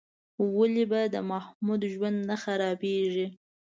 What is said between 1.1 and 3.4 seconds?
د محمود ژوند نه خرابېږي؟